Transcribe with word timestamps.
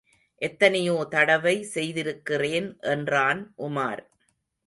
எத்தனையோ 0.41 0.95
தடவை 1.09 1.53
செய்திருக்கிறேன் 1.73 2.69
என்றான் 2.93 3.41
உமார். 3.59 4.03